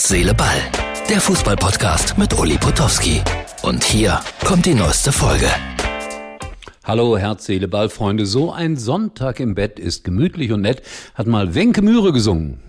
Herz, 0.00 0.08
Seele, 0.08 0.32
Ball. 0.32 0.56
Der 1.10 1.20
Fußballpodcast 1.20 2.16
mit 2.16 2.32
Uli 2.38 2.56
Potowski. 2.56 3.20
Und 3.60 3.84
hier 3.84 4.18
kommt 4.46 4.64
die 4.64 4.72
neueste 4.72 5.12
Folge. 5.12 5.46
Hallo 6.84 7.18
Herz, 7.18 7.44
Seele, 7.44 7.68
Ball, 7.68 7.90
Freunde. 7.90 8.24
So 8.24 8.50
ein 8.50 8.78
Sonntag 8.78 9.40
im 9.40 9.54
Bett 9.54 9.78
ist 9.78 10.02
gemütlich 10.02 10.52
und 10.52 10.62
nett, 10.62 10.80
hat 11.12 11.26
mal 11.26 11.54
Wenke 11.54 11.82
Mühre 11.82 12.14
gesungen. 12.14 12.60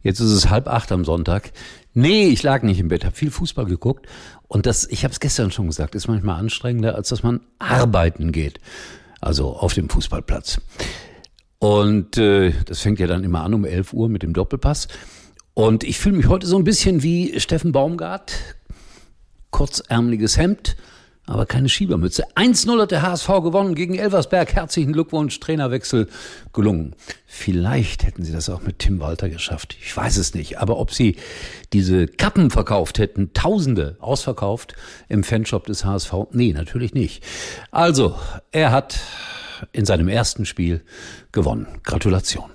Jetzt 0.00 0.20
ist 0.20 0.30
es 0.30 0.48
halb 0.48 0.66
acht 0.66 0.90
am 0.90 1.04
Sonntag. 1.04 1.52
Nee, 1.92 2.28
ich 2.28 2.42
lag 2.42 2.62
nicht 2.62 2.80
im 2.80 2.88
Bett, 2.88 3.04
habe 3.04 3.14
viel 3.14 3.30
Fußball 3.30 3.66
geguckt. 3.66 4.06
Und 4.46 4.64
das, 4.64 4.86
ich 4.86 5.04
habe 5.04 5.12
es 5.12 5.20
gestern 5.20 5.50
schon 5.50 5.66
gesagt, 5.66 5.94
ist 5.94 6.08
manchmal 6.08 6.40
anstrengender, 6.40 6.94
als 6.94 7.10
dass 7.10 7.22
man 7.22 7.40
arbeiten 7.58 8.32
geht. 8.32 8.60
Also 9.20 9.54
auf 9.54 9.74
dem 9.74 9.90
Fußballplatz. 9.90 10.62
Und 11.58 12.16
äh, 12.16 12.54
das 12.64 12.80
fängt 12.80 12.98
ja 12.98 13.06
dann 13.06 13.24
immer 13.24 13.42
an 13.42 13.52
um 13.52 13.66
11 13.66 13.92
Uhr 13.92 14.08
mit 14.08 14.22
dem 14.22 14.32
Doppelpass. 14.32 14.88
Und 15.58 15.82
ich 15.82 15.98
fühle 15.98 16.16
mich 16.16 16.28
heute 16.28 16.46
so 16.46 16.56
ein 16.56 16.62
bisschen 16.62 17.02
wie 17.02 17.40
Steffen 17.40 17.72
Baumgart. 17.72 18.32
Kurzärmeliges 19.50 20.36
Hemd, 20.36 20.76
aber 21.26 21.46
keine 21.46 21.68
Schiebermütze. 21.68 22.26
1-0 22.36 22.80
hat 22.80 22.92
der 22.92 23.02
HSV 23.02 23.26
gewonnen 23.42 23.74
gegen 23.74 23.96
Elversberg. 23.96 24.54
Herzlichen 24.54 24.92
Glückwunsch, 24.92 25.40
Trainerwechsel 25.40 26.06
gelungen. 26.52 26.94
Vielleicht 27.26 28.06
hätten 28.06 28.22
sie 28.22 28.30
das 28.30 28.48
auch 28.48 28.62
mit 28.62 28.78
Tim 28.78 29.00
Walter 29.00 29.28
geschafft. 29.28 29.76
Ich 29.82 29.96
weiß 29.96 30.18
es 30.18 30.32
nicht. 30.32 30.60
Aber 30.60 30.78
ob 30.78 30.92
sie 30.92 31.16
diese 31.72 32.06
Kappen 32.06 32.52
verkauft 32.52 33.00
hätten, 33.00 33.32
Tausende 33.32 33.96
ausverkauft 33.98 34.76
im 35.08 35.24
Fanshop 35.24 35.66
des 35.66 35.84
HSV, 35.84 36.12
nee, 36.30 36.52
natürlich 36.52 36.94
nicht. 36.94 37.24
Also, 37.72 38.14
er 38.52 38.70
hat 38.70 39.00
in 39.72 39.86
seinem 39.86 40.06
ersten 40.06 40.46
Spiel 40.46 40.82
gewonnen. 41.32 41.66
Gratulation. 41.82 42.52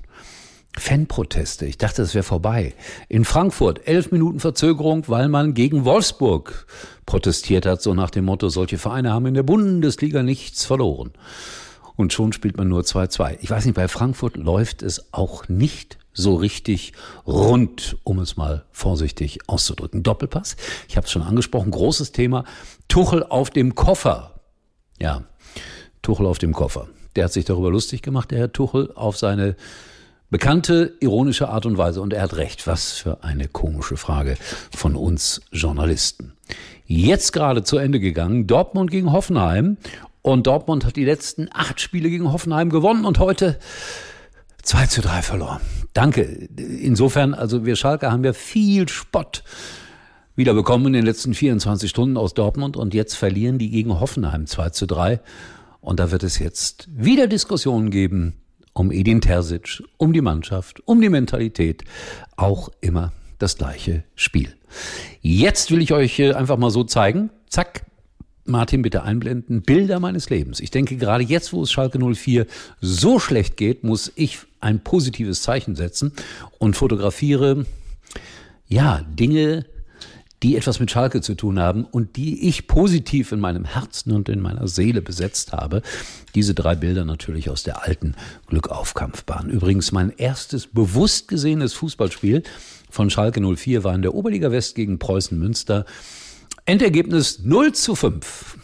Fanproteste. 0.77 1.65
Ich 1.65 1.77
dachte, 1.77 2.01
es 2.01 2.15
wäre 2.15 2.23
vorbei. 2.23 2.73
In 3.07 3.25
Frankfurt 3.25 3.87
elf 3.87 4.11
Minuten 4.11 4.39
Verzögerung, 4.39 5.03
weil 5.07 5.29
man 5.29 5.53
gegen 5.53 5.85
Wolfsburg 5.85 6.65
protestiert 7.05 7.65
hat, 7.65 7.81
so 7.81 7.93
nach 7.93 8.09
dem 8.09 8.25
Motto, 8.25 8.49
solche 8.49 8.77
Vereine 8.77 9.13
haben 9.13 9.27
in 9.27 9.35
der 9.35 9.43
Bundesliga 9.43 10.23
nichts 10.23 10.65
verloren. 10.65 11.11
Und 11.95 12.11
schon 12.11 12.33
spielt 12.33 12.57
man 12.57 12.69
nur 12.69 12.81
2-2. 12.81 13.37
Ich 13.41 13.51
weiß 13.51 13.65
nicht, 13.65 13.75
bei 13.75 13.87
Frankfurt 13.87 14.35
läuft 14.35 14.81
es 14.81 15.13
auch 15.13 15.47
nicht 15.47 15.99
so 16.11 16.35
richtig 16.35 16.93
rund, 17.25 17.97
um 18.03 18.19
es 18.19 18.37
mal 18.37 18.65
vorsichtig 18.71 19.39
auszudrücken. 19.47 20.03
Doppelpass, 20.03 20.55
ich 20.87 20.97
habe 20.97 21.05
es 21.05 21.11
schon 21.11 21.21
angesprochen, 21.21 21.71
großes 21.71 22.11
Thema. 22.11 22.45
Tuchel 22.87 23.23
auf 23.23 23.49
dem 23.49 23.75
Koffer. 23.75 24.39
Ja, 24.99 25.23
Tuchel 26.01 26.25
auf 26.25 26.39
dem 26.39 26.53
Koffer. 26.53 26.87
Der 27.15 27.25
hat 27.25 27.33
sich 27.33 27.45
darüber 27.45 27.69
lustig 27.69 28.01
gemacht, 28.01 28.31
der 28.31 28.39
Herr 28.39 28.53
Tuchel, 28.53 28.91
auf 28.95 29.17
seine 29.17 29.55
Bekannte, 30.33 30.97
ironische 30.99 31.49
Art 31.49 31.67
und 31.67 31.77
Weise. 31.77 32.01
Und 32.01 32.11
er 32.11 32.23
hat 32.23 32.37
recht. 32.37 32.65
Was 32.65 32.93
für 32.93 33.23
eine 33.23 33.47
komische 33.47 33.97
Frage 33.97 34.35
von 34.75 34.95
uns 34.95 35.41
Journalisten. 35.51 36.33
Jetzt 36.87 37.33
gerade 37.33 37.63
zu 37.63 37.77
Ende 37.77 37.99
gegangen. 37.99 38.47
Dortmund 38.47 38.89
gegen 38.89 39.11
Hoffenheim. 39.11 39.77
Und 40.23 40.47
Dortmund 40.47 40.85
hat 40.85 40.95
die 40.95 41.05
letzten 41.05 41.49
acht 41.53 41.79
Spiele 41.79 42.09
gegen 42.09 42.31
Hoffenheim 42.31 42.71
gewonnen 42.71 43.05
und 43.05 43.19
heute 43.19 43.59
2 44.63 44.87
zu 44.87 45.01
3 45.01 45.21
verloren. 45.21 45.61
Danke. 45.93 46.23
Insofern, 46.23 47.35
also 47.35 47.67
wir 47.67 47.75
Schalke 47.75 48.11
haben 48.11 48.23
ja 48.23 48.33
viel 48.33 48.89
Spott 48.89 49.43
wiederbekommen 50.35 50.87
in 50.87 50.93
den 50.93 51.05
letzten 51.05 51.35
24 51.35 51.91
Stunden 51.91 52.17
aus 52.17 52.33
Dortmund 52.33 52.75
und 52.75 52.95
jetzt 52.95 53.13
verlieren 53.13 53.59
die 53.59 53.69
gegen 53.69 53.99
Hoffenheim 53.99 54.47
2 54.47 54.71
zu 54.71 54.87
3. 54.87 55.21
Und 55.79 55.99
da 55.99 56.09
wird 56.09 56.23
es 56.23 56.39
jetzt 56.39 56.89
wieder 56.91 57.27
Diskussionen 57.27 57.91
geben 57.91 58.42
um 58.73 58.91
Edin 58.91 59.21
Terzic, 59.21 59.83
um 59.97 60.13
die 60.13 60.21
Mannschaft, 60.21 60.81
um 60.85 61.01
die 61.01 61.09
Mentalität, 61.09 61.83
auch 62.35 62.69
immer 62.81 63.13
das 63.39 63.57
gleiche 63.57 64.03
Spiel. 64.15 64.55
Jetzt 65.21 65.71
will 65.71 65.81
ich 65.81 65.93
euch 65.93 66.19
äh, 66.19 66.33
einfach 66.33 66.57
mal 66.57 66.71
so 66.71 66.83
zeigen, 66.83 67.29
zack, 67.47 67.85
Martin, 68.45 68.81
bitte 68.81 69.03
einblenden, 69.03 69.61
Bilder 69.61 69.99
meines 69.99 70.29
Lebens. 70.29 70.59
Ich 70.59 70.71
denke, 70.71 70.97
gerade 70.97 71.23
jetzt, 71.23 71.53
wo 71.53 71.63
es 71.63 71.71
Schalke 71.71 71.97
04 71.99 72.45
so 72.81 73.19
schlecht 73.19 73.55
geht, 73.55 73.83
muss 73.83 74.11
ich 74.15 74.39
ein 74.59 74.83
positives 74.83 75.41
Zeichen 75.41 75.75
setzen 75.75 76.11
und 76.59 76.75
fotografiere, 76.75 77.65
ja, 78.67 79.01
Dinge, 79.07 79.65
die 80.43 80.57
etwas 80.57 80.81
mit 80.81 80.91
Schalke 80.91 81.21
zu 81.21 81.35
tun 81.35 81.59
haben 81.59 81.85
und 81.85 82.17
die 82.17 82.47
ich 82.47 82.67
positiv 82.67 83.31
in 83.31 83.39
meinem 83.39 83.63
Herzen 83.63 84.11
und 84.11 84.27
in 84.27 84.41
meiner 84.41 84.67
Seele 84.67 85.01
besetzt 85.01 85.53
habe. 85.53 85.81
Diese 86.35 86.53
drei 86.53 86.75
Bilder 86.75 87.05
natürlich 87.05 87.49
aus 87.49 87.63
der 87.63 87.83
alten 87.83 88.15
Glückaufkampfbahn. 88.47 89.49
Übrigens 89.49 89.93
mein 89.93 90.09
erstes 90.09 90.67
bewusst 90.67 91.29
gesehenes 91.29 91.73
Fußballspiel 91.73 92.43
von 92.89 93.09
Schalke 93.09 93.41
04 93.41 93.85
war 93.85 93.95
in 93.95 94.01
der 94.01 94.13
Oberliga 94.13 94.51
West 94.51 94.75
gegen 94.75 94.99
Preußen 94.99 95.39
Münster. 95.39 95.85
Endergebnis 96.65 97.39
0 97.39 97.71
zu 97.71 97.95
5. 97.95 98.57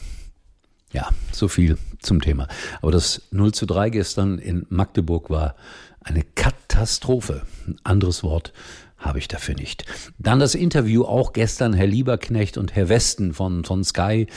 Ja, 0.91 1.09
so 1.31 1.47
viel 1.47 1.77
zum 2.01 2.19
Thema. 2.21 2.47
Aber 2.81 2.91
das 2.91 3.21
0 3.31 3.53
zu 3.53 3.65
3 3.65 3.89
gestern 3.89 4.37
in 4.37 4.65
Magdeburg 4.69 5.29
war 5.29 5.55
eine 6.01 6.23
Katastrophe. 6.35 7.43
Ein 7.67 7.77
anderes 7.83 8.23
Wort 8.23 8.53
habe 8.99 9.17
ich 9.17 9.27
dafür 9.27 9.55
nicht. 9.55 9.85
Dann 10.17 10.39
das 10.39 10.55
Interview 10.55 11.03
auch 11.03 11.31
gestern, 11.31 11.73
Herr 11.73 11.87
Lieberknecht 11.87 12.57
und 12.57 12.75
Herr 12.75 12.89
Westen 12.89 13.33
von, 13.33 13.63
von 13.63 13.83
Sky, 13.83 14.27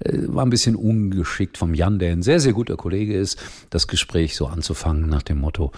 äh, 0.00 0.12
war 0.26 0.44
ein 0.44 0.50
bisschen 0.50 0.74
ungeschickt 0.74 1.58
vom 1.58 1.74
Jan, 1.74 1.98
der 1.98 2.12
ein 2.12 2.22
sehr, 2.22 2.40
sehr 2.40 2.54
guter 2.54 2.76
Kollege 2.76 3.16
ist, 3.16 3.38
das 3.70 3.86
Gespräch 3.86 4.34
so 4.34 4.46
anzufangen 4.46 5.08
nach 5.08 5.22
dem 5.22 5.38
Motto, 5.38 5.70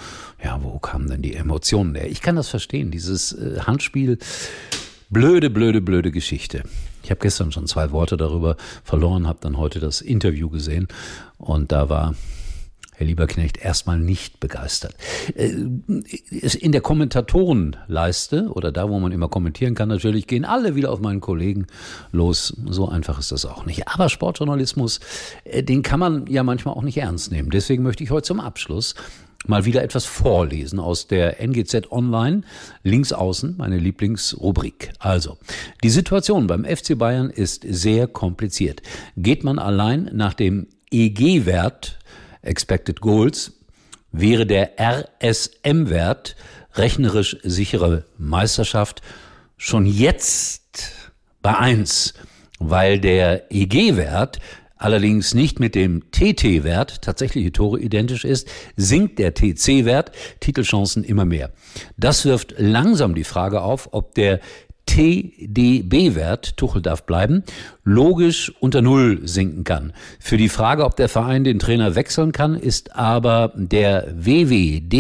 ja, 0.43 0.63
wo 0.63 0.79
kamen 0.79 1.09
denn 1.09 1.23
die 1.23 1.35
Emotionen 1.35 1.95
her? 1.97 2.09
Ich 2.09 2.23
kann 2.23 2.37
das 2.37 2.49
verstehen, 2.49 2.91
dieses 2.91 3.33
äh, 3.33 3.61
Handspiel, 3.61 4.19
blöde, 5.11 5.51
blöde, 5.51 5.81
blöde 5.81 6.13
Geschichte. 6.13 6.63
Ich 7.03 7.11
habe 7.11 7.21
gestern 7.21 7.51
schon 7.51 7.67
zwei 7.67 7.91
Worte 7.91 8.17
darüber 8.17 8.57
verloren, 8.85 9.27
habe 9.27 9.39
dann 9.41 9.57
heute 9.57 9.81
das 9.81 10.01
Interview 10.01 10.49
gesehen 10.49 10.87
und 11.39 11.73
da 11.73 11.89
war 11.89 12.15
Herr 12.99 13.07
Lieberknecht, 13.07 13.59
erstmal 13.59 14.01
nicht 14.01 14.41
begeistert. 14.41 14.97
Äh, 15.37 15.51
in 15.51 16.73
der 16.73 16.81
Kommentatorenleiste 16.81 18.51
oder 18.51 18.73
da, 18.73 18.91
wo 18.91 18.99
man 18.99 19.13
immer 19.13 19.29
kommentieren 19.29 19.77
kann, 19.77 19.89
natürlich 19.89 20.27
gehen 20.27 20.45
alle 20.45 20.75
wieder 20.75 20.91
auf 20.91 20.99
meinen 21.01 21.21
Kollegen 21.21 21.69
los. 22.11 22.57
So 22.67 22.89
einfach 22.89 23.21
ist 23.21 23.31
das 23.31 23.47
auch 23.47 23.65
nicht. 23.67 23.87
Aber 23.87 24.09
Sportjournalismus, 24.09 24.99
äh, 25.45 25.63
den 25.63 25.83
kann 25.83 26.01
man 26.01 26.27
ja 26.27 26.43
manchmal 26.43 26.75
auch 26.75 26.83
nicht 26.83 26.99
ernst 26.99 27.31
nehmen. 27.31 27.51
Deswegen 27.51 27.85
möchte 27.85 28.03
ich 28.03 28.11
heute 28.11 28.27
zum 28.27 28.41
Abschluss 28.41 28.97
mal 29.47 29.65
wieder 29.65 29.85
etwas 29.85 30.05
vorlesen 30.05 30.81
aus 30.81 31.07
der 31.07 31.41
NGZ 31.41 31.93
Online, 31.93 32.43
links 32.83 33.13
außen, 33.13 33.55
meine 33.59 33.79
Lieblingsrubrik. 33.79 34.91
Also, 34.99 35.39
die 35.85 35.91
Situation 35.91 36.49
beim 36.49 36.65
FC 36.65 36.99
Bayern 36.99 37.31
ist 37.31 37.65
sehr 37.65 38.09
kompliziert. 38.09 38.83
Geht 39.17 39.45
man 39.45 39.61
allein 39.61 40.11
nach 40.13 40.35
dem 40.35 40.67
EG-Wert 40.91 41.99
Expected 42.43 43.01
Goals, 43.01 43.53
wäre 44.13 44.47
der 44.47 44.73
RSM-Wert 44.79 46.37
rechnerisch 46.75 47.37
sichere 47.43 48.05
Meisterschaft 48.17 49.03
schon 49.57 49.87
jetzt 49.87 50.93
bei 51.43 51.57
eins, 51.57 52.15
weil 52.59 53.01
der 53.01 53.53
EG-Wert 53.53 54.39
allerdings 54.77 55.35
nicht 55.35 55.59
mit 55.59 55.75
dem 55.75 56.11
TT-Wert, 56.13 57.03
tatsächliche 57.03 57.53
Tore 57.53 57.81
identisch 57.81 58.25
ist, 58.25 58.49
sinkt 58.77 59.19
der 59.19 59.35
TC-Wert, 59.35 60.13
Titelchancen 60.41 61.03
immer 61.05 61.25
mehr. 61.25 61.51
Das 61.97 62.25
wirft 62.25 62.55
langsam 62.59 63.15
die 63.15 63.25
Frage 63.25 63.61
auf, 63.61 63.89
ob 63.93 64.15
der 64.15 64.41
TDB-Wert, 64.89 66.57
Tuchel 66.57 66.81
darf 66.83 67.05
bleiben, 67.05 67.45
logisch 67.85 68.53
unter 68.59 68.81
Null 68.83 69.21
sinken 69.29 69.63
kann. 69.63 69.93
Für 70.19 70.39
die 70.39 70.49
Frage, 70.49 70.85
ob 70.85 70.97
der 70.97 71.11
Verein 71.11 71.45
den 71.45 71.59
Trainer 71.59 71.95
wechseln 71.95 72.33
kann, 72.33 72.55
ist 72.55 72.97
aber 72.97 73.53
der 73.55 74.09
WWDÜNH-Wert, 74.17 74.91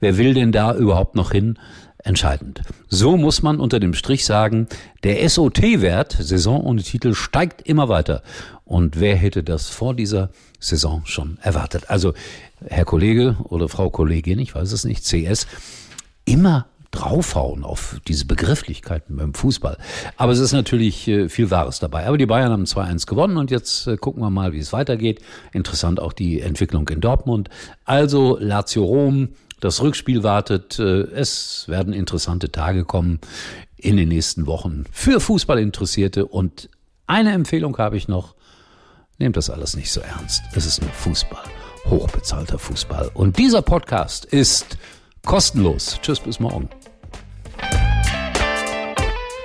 wer 0.00 0.16
will 0.16 0.34
denn 0.34 0.50
da 0.50 0.74
überhaupt 0.74 1.14
noch 1.14 1.30
hin, 1.30 1.58
entscheidend. 2.02 2.62
So 2.88 3.18
muss 3.18 3.42
man 3.42 3.60
unter 3.60 3.78
dem 3.78 3.92
Strich 3.92 4.24
sagen, 4.24 4.66
der 5.04 5.28
SOT-Wert, 5.28 6.16
Saison 6.18 6.62
ohne 6.62 6.82
Titel, 6.82 7.12
steigt 7.12 7.60
immer 7.68 7.90
weiter. 7.90 8.22
Und 8.64 8.98
wer 8.98 9.14
hätte 9.16 9.42
das 9.42 9.68
vor 9.68 9.94
dieser 9.94 10.30
Saison 10.58 11.02
schon 11.04 11.36
erwartet? 11.42 11.90
Also, 11.90 12.14
Herr 12.66 12.86
Kollege 12.86 13.36
oder 13.44 13.68
Frau 13.68 13.90
Kollegin, 13.90 14.38
ich 14.38 14.54
weiß 14.54 14.72
es 14.72 14.84
nicht, 14.84 15.04
CS, 15.04 15.46
immer 16.24 16.66
draufhauen 16.90 17.64
auf 17.64 18.00
diese 18.08 18.26
Begrifflichkeiten 18.26 19.16
beim 19.16 19.34
Fußball. 19.34 19.76
Aber 20.16 20.32
es 20.32 20.38
ist 20.40 20.52
natürlich 20.52 21.06
äh, 21.06 21.28
viel 21.28 21.50
Wahres 21.50 21.78
dabei. 21.78 22.06
Aber 22.06 22.18
die 22.18 22.26
Bayern 22.26 22.50
haben 22.50 22.64
2-1 22.64 23.06
gewonnen 23.06 23.36
und 23.36 23.50
jetzt 23.50 23.86
äh, 23.86 23.96
gucken 23.96 24.22
wir 24.22 24.30
mal, 24.30 24.52
wie 24.52 24.58
es 24.58 24.72
weitergeht. 24.72 25.20
Interessant 25.52 26.00
auch 26.00 26.12
die 26.12 26.40
Entwicklung 26.40 26.88
in 26.88 27.00
Dortmund. 27.00 27.48
Also 27.84 28.38
Lazio 28.40 28.84
Rom, 28.84 29.28
das 29.60 29.82
Rückspiel 29.82 30.22
wartet. 30.24 30.78
Äh, 30.78 31.02
es 31.12 31.68
werden 31.68 31.92
interessante 31.92 32.50
Tage 32.50 32.84
kommen 32.84 33.20
in 33.76 33.96
den 33.96 34.08
nächsten 34.08 34.46
Wochen 34.46 34.84
für 34.90 35.20
Fußballinteressierte. 35.20 36.26
Und 36.26 36.68
eine 37.06 37.32
Empfehlung 37.32 37.76
habe 37.78 37.96
ich 37.96 38.08
noch. 38.08 38.34
Nehmt 39.18 39.36
das 39.36 39.50
alles 39.50 39.76
nicht 39.76 39.92
so 39.92 40.00
ernst. 40.00 40.42
Es 40.54 40.64
ist 40.64 40.80
nur 40.80 40.90
Fußball. 40.90 41.44
Hochbezahlter 41.84 42.58
Fußball. 42.58 43.10
Und 43.12 43.38
dieser 43.38 43.60
Podcast 43.60 44.24
ist 44.24 44.78
kostenlos. 45.26 45.98
Tschüss, 46.00 46.20
bis 46.20 46.40
morgen. 46.40 46.70